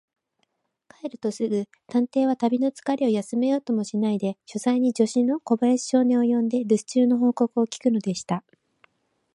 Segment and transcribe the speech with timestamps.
[0.89, 8.43] 帰るとすぐ、探偵は旅のつかれを休めようともしないで、書斎に助手の小林少年を呼んで、るす中の報告を聞くのでした。